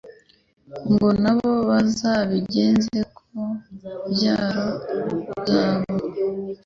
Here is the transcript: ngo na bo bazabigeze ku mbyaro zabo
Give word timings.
ngo 0.91 1.07
na 1.21 1.31
bo 1.37 1.51
bazabigeze 1.69 2.99
ku 3.15 3.23
mbyaro 3.69 4.69
zabo 5.47 5.95